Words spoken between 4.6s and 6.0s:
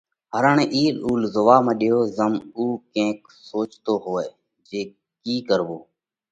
جي ڪِي ڪروو